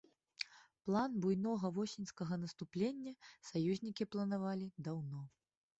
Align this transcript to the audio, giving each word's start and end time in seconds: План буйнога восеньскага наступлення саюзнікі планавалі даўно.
План 0.87 1.19
буйнога 1.25 1.71
восеньскага 1.77 2.41
наступлення 2.47 3.13
саюзнікі 3.53 4.11
планавалі 4.17 4.73
даўно. 4.91 5.25